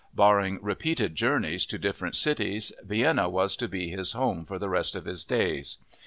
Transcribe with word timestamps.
Barring 0.15 0.57
repeated 0.63 1.13
journeys 1.13 1.63
to 1.67 1.77
different 1.77 2.15
cities, 2.15 2.71
Vienna 2.83 3.29
was 3.29 3.55
to 3.57 3.67
be 3.67 3.89
his 3.89 4.13
home 4.13 4.45
for 4.45 4.57
the 4.57 4.67
rest 4.67 4.95
of 4.95 5.05
his 5.05 5.23
days. 5.23 5.77